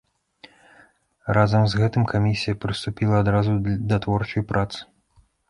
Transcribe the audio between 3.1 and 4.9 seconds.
адразу да творчай працы.